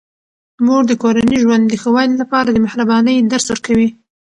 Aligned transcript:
مور 0.65 0.83
د 0.87 0.91
کورني 1.01 1.35
ژوند 1.43 1.63
د 1.67 1.73
ښه 1.81 1.89
والي 1.95 2.15
لپاره 2.21 2.49
د 2.51 2.57
مهربانۍ 2.65 3.15
درس 3.31 3.45
ورکوي. 3.49 3.89